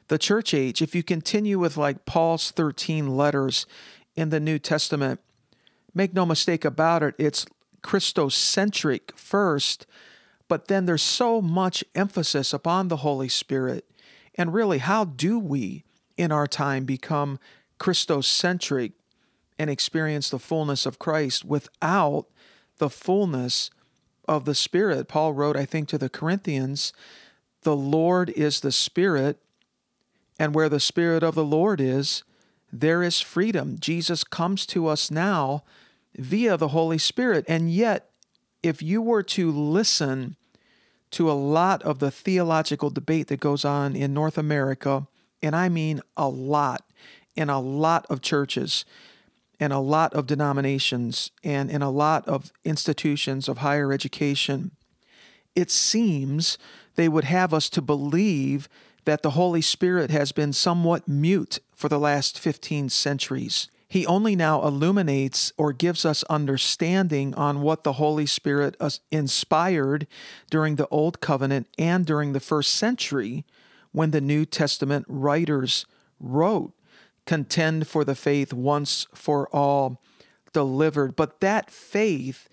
the 0.07 0.17
church 0.17 0.53
age. 0.53 0.81
If 0.81 0.93
you 0.95 1.03
continue 1.03 1.59
with 1.59 1.77
like 1.77 2.05
Paul's 2.05 2.51
13 2.51 3.15
letters 3.15 3.65
in 4.15 4.29
the 4.29 4.39
New 4.39 4.59
Testament, 4.59 5.19
make 5.93 6.13
no 6.13 6.25
mistake 6.25 6.65
about 6.65 7.03
it, 7.03 7.15
it's 7.17 7.45
Christocentric 7.81 9.15
first, 9.15 9.85
but 10.47 10.67
then 10.67 10.85
there's 10.85 11.01
so 11.01 11.41
much 11.41 11.83
emphasis 11.95 12.53
upon 12.53 12.87
the 12.87 12.97
Holy 12.97 13.29
Spirit. 13.29 13.85
And 14.35 14.53
really, 14.53 14.79
how 14.79 15.05
do 15.05 15.39
we 15.39 15.83
in 16.17 16.31
our 16.31 16.47
time 16.47 16.85
become 16.85 17.39
Christocentric 17.79 18.93
and 19.59 19.69
experience 19.69 20.29
the 20.29 20.39
fullness 20.39 20.85
of 20.85 20.99
Christ 20.99 21.45
without 21.45 22.27
the 22.77 22.89
fullness 22.89 23.69
of 24.27 24.45
the 24.45 24.55
Spirit. 24.55 25.07
Paul 25.07 25.33
wrote, 25.33 25.57
I 25.57 25.65
think, 25.65 25.87
to 25.89 25.97
the 25.97 26.09
Corinthians, 26.09 26.93
The 27.63 27.75
Lord 27.75 28.29
is 28.31 28.61
the 28.61 28.71
Spirit, 28.71 29.37
and 30.39 30.55
where 30.55 30.69
the 30.69 30.79
Spirit 30.79 31.23
of 31.23 31.35
the 31.35 31.45
Lord 31.45 31.79
is, 31.79 32.23
there 32.71 33.03
is 33.03 33.21
freedom. 33.21 33.77
Jesus 33.79 34.23
comes 34.23 34.65
to 34.67 34.87
us 34.87 35.11
now 35.11 35.63
via 36.15 36.57
the 36.57 36.69
Holy 36.69 36.97
Spirit. 36.97 37.45
And 37.47 37.71
yet, 37.71 38.09
if 38.63 38.81
you 38.81 39.01
were 39.01 39.23
to 39.23 39.51
listen 39.51 40.35
to 41.11 41.29
a 41.29 41.33
lot 41.33 41.83
of 41.83 41.99
the 41.99 42.09
theological 42.09 42.89
debate 42.89 43.27
that 43.27 43.39
goes 43.39 43.63
on 43.63 43.95
in 43.95 44.13
North 44.13 44.37
America, 44.37 45.07
and 45.43 45.55
I 45.55 45.69
mean 45.69 46.01
a 46.17 46.27
lot, 46.27 46.83
in 47.35 47.49
a 47.49 47.59
lot 47.59 48.07
of 48.09 48.21
churches, 48.21 48.85
and 49.63 49.71
a 49.71 49.79
lot 49.79 50.13
of 50.13 50.27
denominations, 50.27 51.31
and 51.41 51.71
in 51.71 51.81
a 51.81 51.89
lot 51.89 52.27
of 52.27 52.51
institutions 52.65 53.47
of 53.47 53.59
higher 53.59 53.93
education, 53.93 54.71
it 55.55 55.71
seems 55.71 56.57
they 56.95 57.07
would 57.07 57.23
have 57.23 57.53
us 57.53 57.69
to 57.69 57.81
believe 57.81 58.67
that 59.05 59.21
the 59.21 59.29
Holy 59.29 59.61
Spirit 59.61 60.11
has 60.11 60.33
been 60.33 60.51
somewhat 60.51 61.07
mute 61.07 61.59
for 61.73 61.87
the 61.87 61.97
last 61.97 62.37
15 62.37 62.89
centuries. 62.89 63.69
He 63.87 64.05
only 64.05 64.35
now 64.35 64.61
illuminates 64.67 65.53
or 65.55 65.71
gives 65.71 66.03
us 66.03 66.23
understanding 66.23 67.33
on 67.35 67.61
what 67.61 67.85
the 67.85 67.93
Holy 67.93 68.25
Spirit 68.25 68.75
uh, 68.81 68.89
inspired 69.11 70.07
during 70.49 70.75
the 70.75 70.89
Old 70.89 71.21
Covenant 71.21 71.69
and 71.77 72.05
during 72.05 72.33
the 72.33 72.41
first 72.41 72.73
century 72.73 73.45
when 73.93 74.11
the 74.11 74.19
New 74.19 74.43
Testament 74.43 75.05
writers 75.07 75.85
wrote. 76.19 76.73
Contend 77.25 77.87
for 77.87 78.03
the 78.03 78.15
faith 78.15 78.53
once 78.53 79.07
for 79.13 79.47
all 79.49 80.01
delivered. 80.51 81.15
But 81.15 81.39
that 81.39 81.71
faith, 81.71 82.49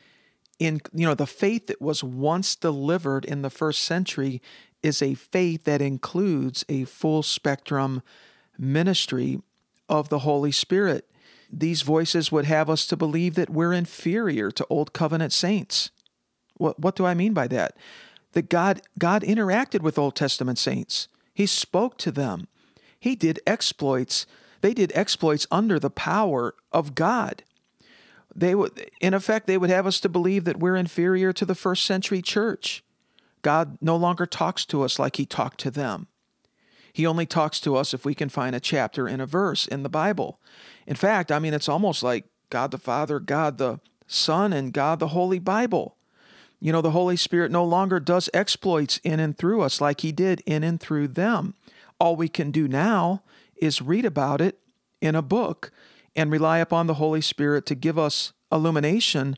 in 0.58 0.80
you 0.92 1.06
know, 1.06 1.14
the 1.14 1.26
faith 1.26 1.66
that 1.66 1.80
was 1.80 2.04
once 2.04 2.54
delivered 2.54 3.24
in 3.24 3.42
the 3.42 3.50
first 3.50 3.82
century 3.82 4.40
is 4.82 5.02
a 5.02 5.14
faith 5.14 5.64
that 5.64 5.82
includes 5.82 6.64
a 6.68 6.84
full 6.84 7.22
spectrum 7.22 8.02
ministry 8.58 9.40
of 9.88 10.08
the 10.08 10.20
Holy 10.20 10.52
Spirit 10.52 11.10
these 11.52 11.82
voices 11.82 12.30
would 12.30 12.44
have 12.44 12.70
us 12.70 12.86
to 12.86 12.96
believe 12.96 13.34
that 13.34 13.50
we're 13.50 13.72
inferior 13.72 14.50
to 14.52 14.66
old 14.70 14.92
covenant 14.92 15.32
saints. 15.32 15.90
What, 16.56 16.78
what 16.78 16.94
do 16.94 17.04
I 17.04 17.14
mean 17.14 17.32
by 17.32 17.48
that? 17.48 17.76
That 18.32 18.48
God, 18.48 18.82
God 18.98 19.22
interacted 19.22 19.80
with 19.80 19.98
Old 19.98 20.14
Testament 20.14 20.58
saints. 20.58 21.08
He 21.34 21.46
spoke 21.46 21.98
to 21.98 22.12
them. 22.12 22.46
He 22.98 23.16
did 23.16 23.40
exploits. 23.46 24.26
They 24.60 24.74
did 24.74 24.92
exploits 24.94 25.46
under 25.50 25.78
the 25.78 25.90
power 25.90 26.54
of 26.72 26.94
God. 26.94 27.44
They 28.34 28.54
would, 28.54 28.90
in 29.00 29.14
effect, 29.14 29.46
they 29.46 29.58
would 29.58 29.70
have 29.70 29.86
us 29.86 30.00
to 30.00 30.08
believe 30.08 30.44
that 30.44 30.58
we're 30.60 30.76
inferior 30.76 31.32
to 31.32 31.44
the 31.44 31.54
first 31.54 31.84
century 31.84 32.22
church. 32.22 32.84
God 33.42 33.78
no 33.80 33.96
longer 33.96 34.26
talks 34.26 34.64
to 34.66 34.82
us 34.82 34.98
like 34.98 35.16
he 35.16 35.26
talked 35.26 35.60
to 35.60 35.70
them. 35.70 36.06
He 36.92 37.06
only 37.06 37.26
talks 37.26 37.60
to 37.60 37.76
us 37.76 37.94
if 37.94 38.04
we 38.04 38.14
can 38.14 38.28
find 38.28 38.54
a 38.54 38.60
chapter 38.60 39.06
and 39.06 39.22
a 39.22 39.26
verse 39.26 39.66
in 39.66 39.82
the 39.82 39.88
Bible. 39.88 40.40
In 40.86 40.96
fact, 40.96 41.32
I 41.32 41.38
mean, 41.38 41.54
it's 41.54 41.68
almost 41.68 42.02
like 42.02 42.26
God 42.50 42.70
the 42.70 42.78
Father, 42.78 43.20
God 43.20 43.58
the 43.58 43.80
Son, 44.06 44.52
and 44.52 44.72
God 44.72 44.98
the 44.98 45.08
Holy 45.08 45.38
Bible. 45.38 45.96
You 46.58 46.72
know, 46.72 46.82
the 46.82 46.90
Holy 46.90 47.16
Spirit 47.16 47.50
no 47.50 47.64
longer 47.64 48.00
does 48.00 48.28
exploits 48.34 48.98
in 49.02 49.18
and 49.20 49.36
through 49.36 49.62
us 49.62 49.80
like 49.80 50.00
He 50.00 50.12
did 50.12 50.42
in 50.46 50.62
and 50.62 50.80
through 50.80 51.08
them. 51.08 51.54
All 51.98 52.16
we 52.16 52.28
can 52.28 52.50
do 52.50 52.68
now 52.68 53.22
is 53.60 53.82
read 53.82 54.04
about 54.04 54.40
it 54.40 54.58
in 55.00 55.14
a 55.14 55.22
book 55.22 55.70
and 56.16 56.30
rely 56.30 56.58
upon 56.58 56.86
the 56.86 56.94
Holy 56.94 57.20
Spirit 57.20 57.66
to 57.66 57.74
give 57.74 57.98
us 57.98 58.32
illumination 58.50 59.36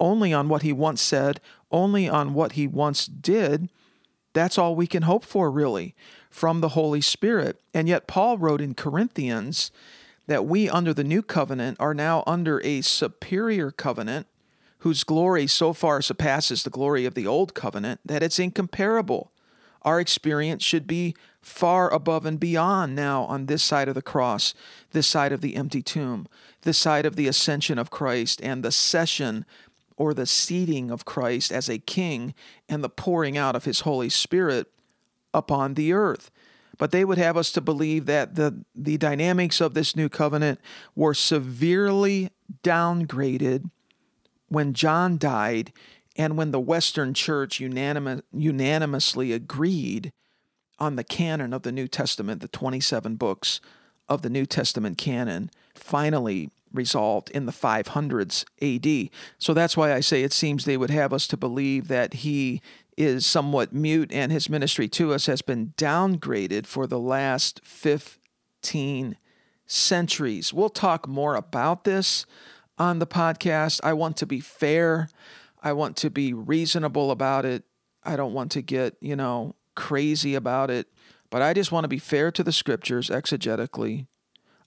only 0.00 0.32
on 0.32 0.48
what 0.48 0.62
He 0.62 0.72
once 0.72 1.00
said, 1.00 1.40
only 1.70 2.08
on 2.08 2.34
what 2.34 2.52
He 2.52 2.66
once 2.66 3.06
did. 3.06 3.68
That's 4.32 4.58
all 4.58 4.74
we 4.74 4.86
can 4.86 5.02
hope 5.02 5.24
for, 5.24 5.50
really 5.50 5.94
from 6.30 6.60
the 6.60 6.70
Holy 6.70 7.00
Spirit. 7.00 7.60
And 7.74 7.88
yet, 7.88 8.06
Paul 8.06 8.38
wrote 8.38 8.60
in 8.60 8.74
Corinthians 8.74 9.70
that 10.26 10.46
we, 10.46 10.68
under 10.68 10.94
the 10.94 11.04
new 11.04 11.22
covenant, 11.22 11.76
are 11.78 11.94
now 11.94 12.24
under 12.26 12.60
a 12.64 12.80
superior 12.80 13.70
covenant 13.70 14.26
whose 14.78 15.04
glory 15.04 15.46
so 15.46 15.72
far 15.72 16.02
surpasses 16.02 16.62
the 16.62 16.70
glory 16.70 17.04
of 17.04 17.14
the 17.14 17.26
old 17.26 17.54
covenant 17.54 18.00
that 18.04 18.22
it's 18.22 18.38
incomparable. 18.38 19.31
Our 19.82 20.00
experience 20.00 20.62
should 20.62 20.86
be 20.86 21.14
far 21.40 21.92
above 21.92 22.24
and 22.24 22.38
beyond 22.38 22.94
now 22.94 23.24
on 23.24 23.46
this 23.46 23.62
side 23.62 23.88
of 23.88 23.94
the 23.94 24.02
cross, 24.02 24.54
this 24.92 25.08
side 25.08 25.32
of 25.32 25.40
the 25.40 25.56
empty 25.56 25.82
tomb, 25.82 26.26
this 26.62 26.78
side 26.78 27.04
of 27.04 27.16
the 27.16 27.26
ascension 27.26 27.78
of 27.78 27.90
Christ 27.90 28.40
and 28.42 28.62
the 28.62 28.72
session 28.72 29.44
or 29.96 30.14
the 30.14 30.26
seating 30.26 30.90
of 30.90 31.04
Christ 31.04 31.52
as 31.52 31.68
a 31.68 31.78
king 31.78 32.34
and 32.68 32.82
the 32.82 32.88
pouring 32.88 33.36
out 33.36 33.56
of 33.56 33.64
his 33.64 33.80
Holy 33.80 34.08
Spirit 34.08 34.68
upon 35.34 35.74
the 35.74 35.92
earth. 35.92 36.30
But 36.78 36.90
they 36.90 37.04
would 37.04 37.18
have 37.18 37.36
us 37.36 37.52
to 37.52 37.60
believe 37.60 38.06
that 38.06 38.34
the, 38.34 38.64
the 38.74 38.96
dynamics 38.96 39.60
of 39.60 39.74
this 39.74 39.94
new 39.94 40.08
covenant 40.08 40.60
were 40.94 41.14
severely 41.14 42.30
downgraded 42.62 43.70
when 44.48 44.74
John 44.74 45.18
died 45.18 45.72
and 46.16 46.36
when 46.36 46.50
the 46.50 46.60
Western 46.60 47.14
Church 47.14 47.60
unanimous, 47.60 48.22
unanimously 48.32 49.32
agreed 49.32 50.12
on 50.78 50.96
the 50.96 51.04
canon 51.04 51.52
of 51.52 51.62
the 51.62 51.72
New 51.72 51.88
Testament, 51.88 52.40
the 52.40 52.48
27 52.48 53.16
books 53.16 53.60
of 54.08 54.22
the 54.22 54.30
New 54.30 54.46
Testament 54.46 54.98
canon, 54.98 55.50
finally 55.74 56.50
resolved 56.72 57.30
in 57.30 57.46
the 57.46 57.52
500s 57.52 58.44
AD. 58.60 59.10
So 59.38 59.54
that's 59.54 59.76
why 59.76 59.92
I 59.92 60.00
say 60.00 60.22
it 60.22 60.32
seems 60.32 60.64
they 60.64 60.76
would 60.76 60.90
have 60.90 61.12
us 61.12 61.26
to 61.28 61.36
believe 61.36 61.88
that 61.88 62.14
he 62.14 62.60
is 62.96 63.24
somewhat 63.24 63.72
mute 63.72 64.10
and 64.12 64.32
his 64.32 64.50
ministry 64.50 64.88
to 64.88 65.12
us 65.12 65.26
has 65.26 65.42
been 65.42 65.72
downgraded 65.76 66.66
for 66.66 66.86
the 66.86 66.98
last 66.98 67.60
15 67.64 69.16
centuries. 69.66 70.52
We'll 70.52 70.68
talk 70.68 71.08
more 71.08 71.34
about 71.36 71.84
this 71.84 72.26
on 72.78 72.98
the 72.98 73.06
podcast. 73.06 73.80
I 73.82 73.92
want 73.92 74.16
to 74.18 74.26
be 74.26 74.40
fair. 74.40 75.08
I 75.62 75.72
want 75.72 75.96
to 75.98 76.10
be 76.10 76.32
reasonable 76.32 77.10
about 77.10 77.44
it. 77.44 77.64
I 78.02 78.16
don't 78.16 78.34
want 78.34 78.50
to 78.52 78.62
get, 78.62 78.96
you 79.00 79.14
know, 79.14 79.54
crazy 79.76 80.34
about 80.34 80.70
it, 80.70 80.88
but 81.30 81.40
I 81.40 81.54
just 81.54 81.72
want 81.72 81.84
to 81.84 81.88
be 81.88 81.98
fair 81.98 82.32
to 82.32 82.42
the 82.42 82.52
scriptures 82.52 83.08
exegetically. 83.08 84.06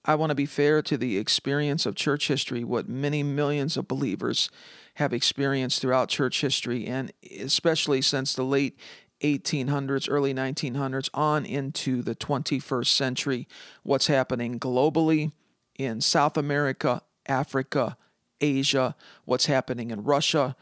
I 0.06 0.16
want 0.16 0.30
to 0.30 0.36
be 0.36 0.46
fair 0.46 0.82
to 0.84 0.98
the 0.98 1.18
experience 1.18 1.86
of 1.86 1.96
church 1.96 2.28
history, 2.28 2.64
what 2.64 2.88
many 2.88 3.24
millions 3.24 3.76
of 3.76 3.88
believers 3.88 4.50
have 4.96 5.14
experienced 5.14 5.82
throughout 5.82 6.10
church 6.10 6.42
history, 6.42 6.86
and 6.86 7.12
especially 7.42 8.02
since 8.02 8.34
the 8.34 8.44
late 8.44 8.80
1800s, 9.22 10.08
early 10.10 10.34
1900s, 10.34 11.10
on 11.14 11.46
into 11.46 12.02
the 12.02 12.16
21st 12.16 12.88
century, 12.88 13.48
what's 13.84 14.08
happening 14.08 14.60
globally 14.60 15.32
in 15.78 16.02
South 16.02 16.38
America, 16.38 17.02
Africa, 17.26 17.98
Asia, 18.40 18.96
what's 19.26 19.48
happening 19.48 19.92
in 19.92 20.04
Russia, 20.04 20.56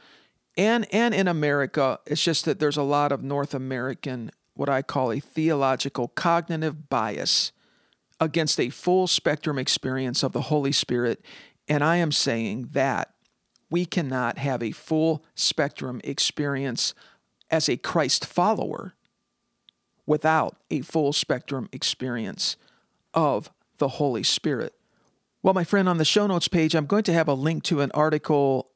and, 0.58 0.86
and 0.94 1.14
in 1.14 1.28
America. 1.28 2.00
It's 2.06 2.24
just 2.24 2.46
that 2.46 2.60
there's 2.60 2.78
a 2.78 2.84
lot 2.84 3.12
of 3.12 3.24
North 3.24 3.54
American, 3.54 4.32
what 4.54 4.70
I 4.70 4.82
call 4.82 5.12
a 5.12 5.20
theological 5.20 6.10
cognitive 6.10 6.90
bias 6.90 7.52
against 8.20 8.60
a 8.60 8.70
full 8.70 9.08
spectrum 9.08 9.58
experience 9.58 10.24
of 10.24 10.32
the 10.32 10.42
Holy 10.42 10.72
Spirit. 10.72 11.24
And 11.68 11.84
I 11.84 11.98
am 11.98 12.12
saying 12.12 12.70
that 12.72 13.14
we 13.70 13.86
cannot 13.86 14.38
have 14.38 14.62
a 14.62 14.72
full 14.72 15.26
spectrum 15.36 16.00
experience 16.04 16.94
as 17.50 17.68
a 17.68 17.78
Christ 17.78 18.26
follower 18.26 18.94
without 20.06 20.58
a 20.70 20.82
full 20.82 21.14
spectrum 21.14 21.70
experience 21.72 22.58
of 23.14 23.50
the 23.78 23.88
Holy 23.88 24.24
Spirit. 24.24 24.74
Well, 25.42 25.54
my 25.54 25.64
friend, 25.64 25.90
on 25.90 25.98
the 25.98 26.06
show 26.06 26.28
notes 26.28 26.48
page, 26.48 26.76
I'm 26.76 26.86
going 26.86 27.04
to 27.04 27.14
have 27.14 27.28
a 27.28 27.34
link 27.34 27.64
to 27.64 27.82
an 27.82 27.92
article 27.94 28.70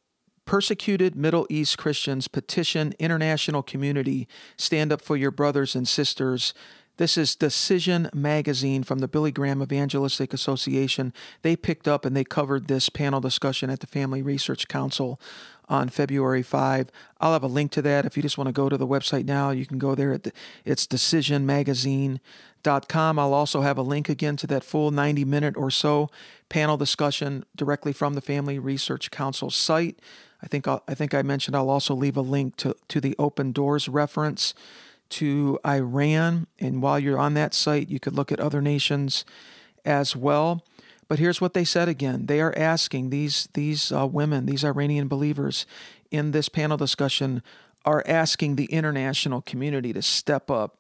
Persecuted 0.48 1.16
Middle 1.16 1.46
East 1.50 1.78
Christians 1.78 2.28
Petition 2.28 2.96
International 2.98 3.62
Community 3.62 4.28
Stand 4.56 4.94
Up 4.94 5.02
for 5.02 5.18
Your 5.18 5.30
Brothers 5.30 5.76
and 5.76 5.88
Sisters 5.88 6.54
this 6.98 7.16
is 7.16 7.36
Decision 7.36 8.10
Magazine 8.12 8.82
from 8.82 8.98
the 9.00 9.08
Billy 9.08 9.32
Graham 9.32 9.62
Evangelistic 9.62 10.34
Association. 10.34 11.14
They 11.44 11.56
picked 11.56 11.88
up 11.88 12.06
and 12.06 12.18
they 12.18 12.24
covered 12.24 12.68
this 12.68 12.90
panel 12.90 13.22
discussion 13.22 13.70
at 13.70 13.82
the 13.82 13.88
Family 13.88 14.24
Research 14.24 14.68
Council 14.68 15.22
on 15.70 15.90
February 15.90 16.42
5. 16.42 16.90
I'll 17.22 17.34
have 17.34 17.44
a 17.44 17.48
link 17.48 17.72
to 17.74 17.84
that. 17.84 18.06
If 18.06 18.18
you 18.18 18.24
just 18.24 18.40
want 18.40 18.48
to 18.48 18.54
go 18.54 18.68
to 18.68 18.78
the 18.78 18.88
website 18.88 19.26
now, 19.26 19.52
you 19.52 19.68
can 19.68 19.78
go 19.78 19.94
there. 19.94 20.12
At 20.12 20.24
the, 20.24 20.32
it's 20.66 20.88
decisionmagazine.com. 20.88 23.20
I'll 23.20 23.34
also 23.34 23.62
have 23.62 23.78
a 23.78 23.84
link 23.84 24.10
again 24.10 24.36
to 24.38 24.48
that 24.48 24.64
full 24.64 24.90
90 24.90 25.24
minute 25.24 25.56
or 25.56 25.70
so 25.70 26.10
panel 26.50 26.78
discussion 26.78 27.46
directly 27.56 27.94
from 27.94 28.16
the 28.16 28.22
Family 28.22 28.58
Research 28.58 29.12
Council 29.12 29.52
site. 29.52 30.00
I 30.42 30.48
think 30.48 30.68
I'll, 30.68 30.84
I 30.88 30.94
think 30.94 31.14
I 31.14 31.22
mentioned 31.22 31.56
I'll 31.56 31.70
also 31.70 31.96
leave 31.96 32.18
a 32.18 32.22
link 32.22 32.56
to, 32.58 32.76
to 32.90 33.02
the 33.02 33.16
Open 33.18 33.52
Doors 33.52 33.90
reference 33.90 34.54
to 35.10 35.60
Iran. 35.66 36.48
And 36.60 36.82
while 36.82 37.00
you're 37.00 37.20
on 37.20 37.34
that 37.36 37.54
site, 37.54 37.90
you 37.90 38.00
could 38.00 38.14
look 38.14 38.32
at 38.32 38.40
other 38.40 38.62
nations 38.62 39.26
as 39.86 40.16
well. 40.16 40.64
But 41.08 41.20
here's 41.20 41.40
what 41.40 41.54
they 41.54 41.64
said 41.64 41.88
again. 41.88 42.26
They 42.26 42.42
are 42.42 42.54
asking 42.58 43.10
these 43.10 43.48
these 43.54 43.92
uh, 43.92 44.06
women, 44.06 44.46
these 44.46 44.66
Iranian 44.66 45.08
believers, 45.08 45.66
in 46.12 46.32
this 46.32 46.50
panel 46.50 46.78
discussion, 46.78 47.42
are 47.86 48.04
asking 48.06 48.56
the 48.56 48.66
international 48.66 49.42
community 49.42 49.94
to 49.94 50.02
step 50.02 50.52
up 50.52 50.78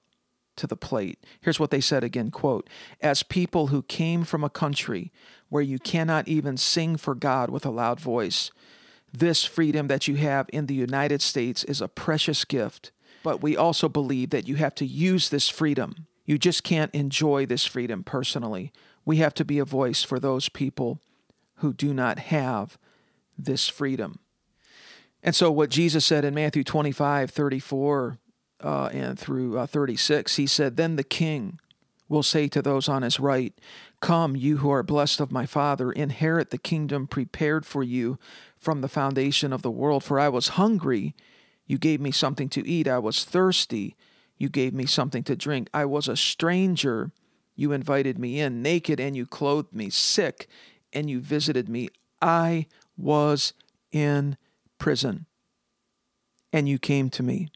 to 0.57 0.67
the 0.67 0.75
plate. 0.75 1.23
Here's 1.39 1.59
what 1.59 1.71
they 1.71 1.79
said 1.79 2.03
again, 2.03 2.31
quote, 2.31 2.69
as 2.99 3.23
people 3.23 3.67
who 3.67 3.83
came 3.83 4.25
from 4.25 4.43
a 4.43 4.49
country 4.49 5.13
where 5.49 5.63
you 5.63 5.79
cannot 5.79 6.27
even 6.27 6.57
sing 6.57 6.97
for 6.97 7.15
God 7.15 7.49
with 7.49 7.65
a 7.65 7.69
loud 7.69 7.99
voice, 7.99 8.51
this 9.11 9.43
freedom 9.43 9.87
that 9.87 10.07
you 10.07 10.15
have 10.15 10.49
in 10.51 10.65
the 10.65 10.73
United 10.73 11.21
States 11.21 11.63
is 11.63 11.81
a 11.81 11.87
precious 11.87 12.45
gift, 12.45 12.91
but 13.23 13.41
we 13.41 13.57
also 13.57 13.89
believe 13.89 14.29
that 14.31 14.47
you 14.47 14.55
have 14.55 14.75
to 14.75 14.85
use 14.85 15.29
this 15.29 15.49
freedom. 15.49 16.07
You 16.25 16.37
just 16.37 16.63
can't 16.63 16.93
enjoy 16.93 17.45
this 17.45 17.65
freedom 17.65 18.03
personally. 18.03 18.71
We 19.05 19.17
have 19.17 19.33
to 19.35 19.45
be 19.45 19.59
a 19.59 19.65
voice 19.65 20.03
for 20.03 20.19
those 20.19 20.49
people 20.49 20.99
who 21.55 21.73
do 21.73 21.93
not 21.93 22.19
have 22.19 22.77
this 23.37 23.67
freedom. 23.67 24.19
And 25.23 25.35
so, 25.35 25.51
what 25.51 25.69
Jesus 25.69 26.05
said 26.05 26.25
in 26.25 26.35
Matthew 26.35 26.63
25, 26.63 27.31
34 27.31 28.17
uh, 28.61 28.89
and 28.93 29.17
through 29.17 29.57
uh, 29.57 29.65
36, 29.65 30.35
he 30.35 30.47
said, 30.47 30.77
Then 30.77 30.95
the 30.95 31.03
king 31.03 31.59
will 32.09 32.23
say 32.23 32.47
to 32.47 32.61
those 32.61 32.87
on 32.87 33.01
his 33.01 33.19
right, 33.19 33.53
Come, 33.99 34.35
you 34.35 34.57
who 34.57 34.69
are 34.69 34.83
blessed 34.83 35.19
of 35.19 35.31
my 35.31 35.45
Father, 35.45 35.91
inherit 35.91 36.51
the 36.51 36.57
kingdom 36.57 37.07
prepared 37.07 37.65
for 37.65 37.83
you 37.83 38.19
from 38.59 38.81
the 38.81 38.87
foundation 38.87 39.53
of 39.53 39.61
the 39.61 39.71
world. 39.71 40.03
For 40.03 40.19
I 40.19 40.29
was 40.29 40.49
hungry, 40.49 41.15
you 41.65 41.77
gave 41.77 42.01
me 42.01 42.11
something 42.11 42.49
to 42.49 42.67
eat. 42.67 42.87
I 42.87 42.99
was 42.99 43.23
thirsty, 43.23 43.95
you 44.37 44.49
gave 44.49 44.73
me 44.73 44.85
something 44.85 45.23
to 45.23 45.35
drink. 45.35 45.69
I 45.73 45.85
was 45.85 46.07
a 46.07 46.15
stranger, 46.15 47.11
you 47.55 47.71
invited 47.71 48.19
me 48.19 48.39
in. 48.39 48.61
Naked, 48.61 48.99
and 48.99 49.15
you 49.15 49.25
clothed 49.25 49.73
me. 49.73 49.89
Sick, 49.89 50.47
and 50.93 51.09
you 51.09 51.19
visited 51.19 51.67
me. 51.67 51.89
I 52.21 52.67
was 52.95 53.53
in 53.91 54.37
prison, 54.77 55.25
and 56.53 56.69
you 56.69 56.77
came 56.79 57.09
to 57.11 57.23
me. 57.23 57.49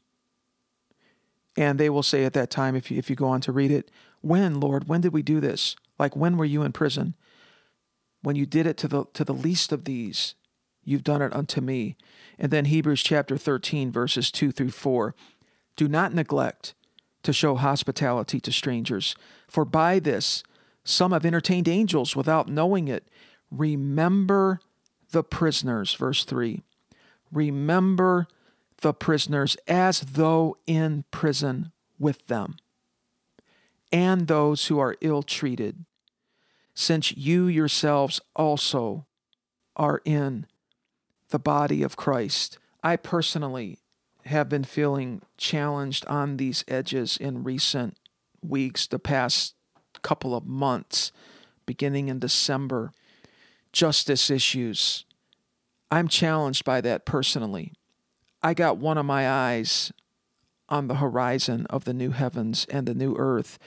And 1.56 1.78
they 1.78 1.90
will 1.90 2.02
say 2.02 2.24
at 2.24 2.32
that 2.32 2.50
time, 2.50 2.74
if 2.74 2.90
you, 2.90 2.98
if 2.98 3.10
you 3.10 3.16
go 3.16 3.28
on 3.28 3.40
to 3.42 3.52
read 3.52 3.70
it, 3.70 3.90
When, 4.22 4.60
Lord, 4.60 4.88
when 4.88 5.00
did 5.02 5.12
we 5.12 5.22
do 5.22 5.40
this? 5.40 5.76
Like, 5.98 6.16
when 6.16 6.36
were 6.36 6.44
you 6.44 6.62
in 6.62 6.72
prison? 6.72 7.14
When 8.22 8.36
you 8.36 8.46
did 8.46 8.66
it 8.66 8.76
to 8.78 8.88
the, 8.88 9.04
to 9.14 9.24
the 9.24 9.34
least 9.34 9.72
of 9.72 9.84
these, 9.84 10.34
you've 10.84 11.04
done 11.04 11.22
it 11.22 11.34
unto 11.34 11.60
me. 11.60 11.96
And 12.38 12.50
then 12.50 12.66
Hebrews 12.66 13.02
chapter 13.02 13.36
13, 13.36 13.90
verses 13.92 14.30
2 14.30 14.52
through 14.52 14.70
4. 14.70 15.14
Do 15.76 15.88
not 15.88 16.12
neglect 16.14 16.74
to 17.22 17.32
show 17.32 17.54
hospitality 17.54 18.40
to 18.40 18.52
strangers, 18.52 19.14
for 19.48 19.64
by 19.64 19.98
this 19.98 20.42
some 20.84 21.12
have 21.12 21.24
entertained 21.24 21.68
angels 21.68 22.16
without 22.16 22.48
knowing 22.48 22.88
it. 22.88 23.08
Remember 23.50 24.60
the 25.12 25.22
prisoners, 25.22 25.94
verse 25.94 26.24
3. 26.24 26.62
Remember 27.30 28.26
the 28.80 28.92
prisoners 28.92 29.56
as 29.68 30.00
though 30.00 30.56
in 30.66 31.04
prison 31.10 31.70
with 31.98 32.26
them, 32.26 32.56
and 33.92 34.26
those 34.26 34.66
who 34.66 34.78
are 34.80 34.96
ill 35.00 35.22
treated, 35.22 35.84
since 36.74 37.16
you 37.16 37.46
yourselves 37.46 38.20
also 38.34 39.06
are 39.76 40.02
in 40.04 40.46
the 41.32 41.38
body 41.38 41.82
of 41.82 41.96
Christ. 41.96 42.58
I 42.82 42.96
personally 42.96 43.78
have 44.26 44.48
been 44.48 44.64
feeling 44.64 45.22
challenged 45.36 46.06
on 46.06 46.36
these 46.36 46.64
edges 46.68 47.16
in 47.16 47.42
recent 47.42 47.96
weeks, 48.42 48.86
the 48.86 48.98
past 48.98 49.54
couple 50.02 50.36
of 50.36 50.46
months, 50.46 51.10
beginning 51.66 52.08
in 52.08 52.18
December. 52.18 52.92
Justice 53.72 54.30
issues. 54.30 55.06
I'm 55.90 56.06
challenged 56.06 56.64
by 56.64 56.82
that 56.82 57.06
personally. 57.06 57.72
I 58.42 58.52
got 58.52 58.76
one 58.76 58.98
of 58.98 59.06
my 59.06 59.28
eyes 59.28 59.90
on 60.68 60.88
the 60.88 60.96
horizon 60.96 61.66
of 61.70 61.84
the 61.84 61.94
new 61.94 62.10
heavens 62.10 62.66
and 62.70 62.86
the 62.86 62.94
new 62.94 63.16
earth, 63.16 63.58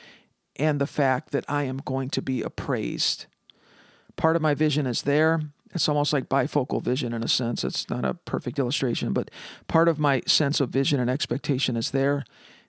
and 0.58 0.80
the 0.80 0.88
fact 0.88 1.32
that 1.32 1.46
I 1.48 1.64
am 1.64 1.78
going 1.78 2.10
to 2.12 2.22
be 2.22 2.42
appraised. 2.42 3.26
Part 4.16 4.36
of 4.36 4.42
my 4.42 4.54
vision 4.54 4.86
is 4.86 5.02
there. 5.02 5.42
It's 5.76 5.90
almost 5.90 6.14
like 6.14 6.30
bifocal 6.30 6.82
vision 6.82 7.14
in 7.14 7.22
a 7.22 7.28
sense. 7.28 7.66
It's 7.66 7.90
not 7.90 8.06
a 8.06 8.14
perfect 8.14 8.58
illustration, 8.58 9.12
but 9.12 9.30
part 9.68 9.90
of 9.90 10.00
my 10.00 10.22
sense 10.26 10.62
of 10.62 10.70
vision 10.70 11.02
and 11.02 11.10
expectation 11.10 11.76
is 11.76 11.92
there. 11.92 12.24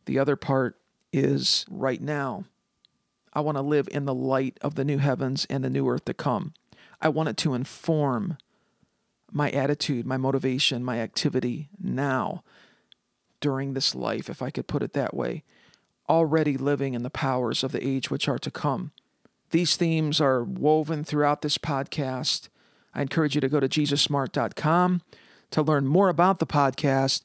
The 0.07 0.19
other 0.19 0.35
part 0.35 0.77
is 1.13 1.65
right 1.71 2.03
now. 2.03 2.45
I 3.33 3.41
want 3.41 3.59
to 3.59 3.63
live 3.63 3.89
in 3.93 4.07
the 4.07 4.15
light 4.15 4.59
of 4.61 4.75
the 4.75 4.85
new 4.85 4.99
heavens 4.99 5.47
and 5.49 5.63
the 5.63 5.71
new 5.71 5.89
earth 5.89 6.05
to 6.07 6.15
come. 6.15 6.53
I 7.01 7.09
want 7.09 7.29
it 7.29 7.37
to 7.39 7.55
inform 7.55 8.39
my 9.31 9.51
attitude, 9.51 10.05
my 10.05 10.17
motivation, 10.17 10.83
my 10.83 10.99
activity 10.99 11.69
now 11.81 12.43
during 13.41 13.75
this 13.75 13.95
life, 13.95 14.29
if 14.29 14.43
I 14.43 14.51
could 14.51 14.67
put 14.67 14.83
it 14.83 14.95
that 14.95 15.15
way, 15.15 15.45
already 16.09 16.57
living 16.57 16.95
in 16.95 17.05
the 17.05 17.11
powers 17.11 17.63
of 17.63 17.71
the 17.71 17.87
age 17.87 18.11
which 18.11 18.29
are 18.29 18.39
to 18.39 18.51
come. 18.51 18.91
These 19.51 19.77
themes 19.77 20.21
are 20.21 20.43
woven 20.43 21.05
throughout 21.05 21.43
this 21.43 21.59
podcast. 21.59 22.49
I 22.97 23.03
encourage 23.03 23.37
you 23.37 23.41
to 23.43 23.49
go 23.49 23.61
to 23.61 23.69
jesussmart.com 23.69 25.03
to 25.53 25.63
learn 25.63 25.87
more 25.87 26.09
about 26.09 26.41
the 26.41 26.47
podcast 26.47 27.23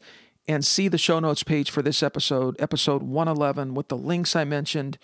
and 0.47 0.63
see 0.63 0.87
the 0.87 0.99
show 0.99 1.19
notes 1.19 1.41
page 1.41 1.71
for 1.71 1.81
this 1.81 2.03
episode, 2.03 2.55
episode 2.59 3.01
111, 3.01 3.73
with 3.73 3.87
the 3.87 3.97
links 3.97 4.35
I 4.35 4.43
mentioned 4.43 4.99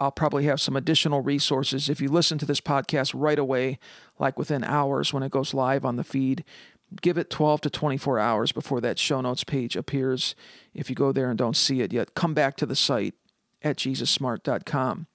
I'll 0.00 0.12
probably 0.12 0.44
have 0.44 0.60
some 0.60 0.76
additional 0.76 1.22
resources. 1.22 1.88
If 1.88 2.00
you 2.00 2.08
listen 2.08 2.38
to 2.38 2.46
this 2.46 2.60
podcast 2.60 3.12
right 3.14 3.38
away, 3.38 3.78
like 4.18 4.38
within 4.38 4.62
hours 4.62 5.12
when 5.12 5.22
it 5.22 5.32
goes 5.32 5.54
live 5.54 5.84
on 5.84 5.96
the 5.96 6.04
feed, 6.04 6.44
give 7.02 7.18
it 7.18 7.30
12 7.30 7.62
to 7.62 7.70
24 7.70 8.18
hours 8.18 8.52
before 8.52 8.80
that 8.80 8.98
show 8.98 9.20
notes 9.20 9.44
page 9.44 9.76
appears. 9.76 10.34
If 10.72 10.88
you 10.88 10.94
go 10.94 11.10
there 11.10 11.28
and 11.28 11.38
don't 11.38 11.56
see 11.56 11.80
it 11.80 11.92
yet, 11.92 12.14
come 12.14 12.32
back 12.32 12.56
to 12.58 12.66
the 12.66 12.76
site 12.76 13.14
at 13.62 13.76
jesussmart.com. 13.76 15.08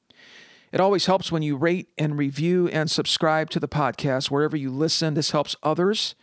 It 0.73 0.79
always 0.79 1.05
helps 1.05 1.31
when 1.31 1.43
you 1.43 1.55
rate 1.55 1.89
and 1.99 2.17
review 2.17 2.67
and 2.69 2.89
subscribe 2.89 3.51
to 3.51 3.59
the 3.59 3.67
podcast 3.67 4.31
wherever 4.31 4.57
you 4.57 4.71
listen. 4.71 5.13
This 5.13 5.29
helps 5.29 5.55
others 5.61 6.15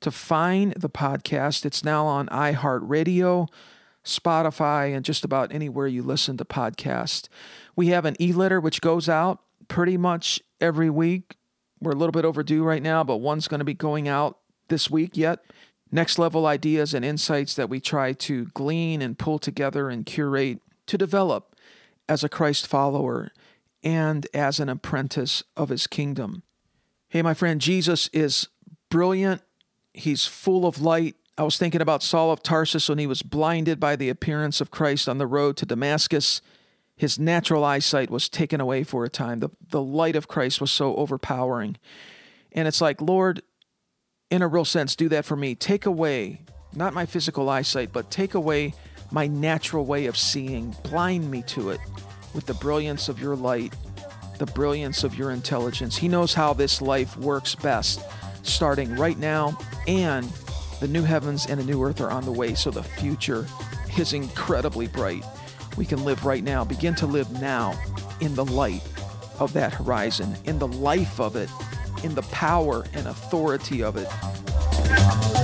to 0.00 0.12
find 0.12 0.74
the 0.74 0.88
podcast. 0.88 1.66
It's 1.66 1.82
now 1.82 2.06
on 2.06 2.28
iHeartRadio, 2.28 3.48
Spotify, 4.04 4.94
and 4.94 5.04
just 5.04 5.24
about 5.24 5.52
anywhere 5.52 5.88
you 5.88 6.04
listen 6.04 6.36
to 6.36 6.44
podcasts. 6.44 7.28
We 7.74 7.88
have 7.88 8.04
an 8.04 8.14
e 8.20 8.32
letter 8.32 8.60
which 8.60 8.80
goes 8.80 9.08
out 9.08 9.40
pretty 9.66 9.96
much 9.96 10.40
every 10.60 10.88
week. 10.88 11.34
We're 11.80 11.90
a 11.90 11.96
little 11.96 12.12
bit 12.12 12.24
overdue 12.24 12.62
right 12.62 12.82
now, 12.82 13.02
but 13.02 13.16
one's 13.16 13.48
going 13.48 13.58
to 13.58 13.64
be 13.64 13.74
going 13.74 14.06
out 14.06 14.38
this 14.68 14.88
week 14.88 15.16
yet. 15.16 15.40
Next 15.90 16.16
level 16.16 16.46
ideas 16.46 16.94
and 16.94 17.04
insights 17.04 17.54
that 17.56 17.68
we 17.68 17.80
try 17.80 18.12
to 18.12 18.44
glean 18.54 19.02
and 19.02 19.18
pull 19.18 19.40
together 19.40 19.90
and 19.90 20.06
curate 20.06 20.60
to 20.86 20.96
develop 20.96 21.56
as 22.08 22.22
a 22.22 22.28
Christ 22.28 22.68
follower 22.68 23.32
and 23.86 24.26
as 24.34 24.58
an 24.58 24.68
apprentice 24.68 25.44
of 25.56 25.68
his 25.68 25.86
kingdom. 25.86 26.42
Hey, 27.08 27.22
my 27.22 27.34
friend, 27.34 27.60
Jesus 27.60 28.08
is 28.12 28.48
brilliant. 28.90 29.42
He's 29.94 30.26
full 30.26 30.66
of 30.66 30.80
light. 30.80 31.14
I 31.38 31.44
was 31.44 31.56
thinking 31.56 31.80
about 31.80 32.02
Saul 32.02 32.32
of 32.32 32.42
Tarsus 32.42 32.88
when 32.88 32.98
he 32.98 33.06
was 33.06 33.22
blinded 33.22 33.78
by 33.78 33.94
the 33.94 34.08
appearance 34.08 34.60
of 34.60 34.72
Christ 34.72 35.08
on 35.08 35.18
the 35.18 35.26
road 35.28 35.56
to 35.58 35.66
Damascus. 35.66 36.42
His 36.96 37.16
natural 37.16 37.64
eyesight 37.64 38.10
was 38.10 38.28
taken 38.28 38.60
away 38.60 38.82
for 38.82 39.04
a 39.04 39.08
time. 39.08 39.38
The, 39.38 39.50
the 39.70 39.82
light 39.82 40.16
of 40.16 40.26
Christ 40.26 40.60
was 40.60 40.72
so 40.72 40.96
overpowering. 40.96 41.76
And 42.50 42.66
it's 42.66 42.80
like, 42.80 43.00
Lord, 43.00 43.40
in 44.32 44.42
a 44.42 44.48
real 44.48 44.64
sense, 44.64 44.96
do 44.96 45.08
that 45.10 45.24
for 45.24 45.36
me. 45.36 45.54
Take 45.54 45.86
away, 45.86 46.40
not 46.74 46.92
my 46.92 47.06
physical 47.06 47.48
eyesight, 47.48 47.92
but 47.92 48.10
take 48.10 48.34
away 48.34 48.74
my 49.12 49.28
natural 49.28 49.84
way 49.84 50.06
of 50.06 50.16
seeing. 50.16 50.74
Blind 50.82 51.30
me 51.30 51.42
to 51.42 51.70
it 51.70 51.78
with 52.36 52.46
the 52.46 52.54
brilliance 52.54 53.08
of 53.08 53.20
your 53.20 53.34
light, 53.34 53.74
the 54.38 54.46
brilliance 54.46 55.02
of 55.02 55.18
your 55.18 55.32
intelligence. 55.32 55.96
He 55.96 56.06
knows 56.06 56.34
how 56.34 56.52
this 56.52 56.80
life 56.80 57.16
works 57.16 57.56
best, 57.56 58.00
starting 58.44 58.94
right 58.94 59.18
now, 59.18 59.58
and 59.88 60.24
the 60.78 60.86
new 60.86 61.02
heavens 61.02 61.46
and 61.46 61.58
the 61.58 61.64
new 61.64 61.82
earth 61.82 62.00
are 62.00 62.12
on 62.12 62.24
the 62.24 62.30
way, 62.30 62.54
so 62.54 62.70
the 62.70 62.84
future 62.84 63.48
is 63.98 64.12
incredibly 64.12 64.86
bright 64.86 65.24
we 65.76 65.84
can 65.84 66.04
live 66.04 66.24
right 66.24 66.42
now, 66.42 66.64
begin 66.64 66.94
to 66.96 67.06
live 67.06 67.30
now 67.40 67.78
in 68.20 68.34
the 68.34 68.44
light 68.44 68.82
of 69.38 69.52
that 69.52 69.72
horizon, 69.74 70.34
in 70.44 70.58
the 70.58 70.68
life 70.68 71.20
of 71.20 71.36
it, 71.36 71.50
in 72.02 72.14
the 72.14 72.22
power 72.22 72.84
and 72.94 73.06
authority 73.06 73.82
of 73.82 73.96
it. 73.96 75.35